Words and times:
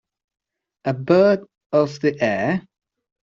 A 0.83 0.95
bird 0.95 1.45
of 1.71 1.99
the 1.99 2.19
air? 2.19 2.65